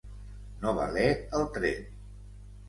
[0.63, 1.05] No valer
[1.41, 1.85] el tret.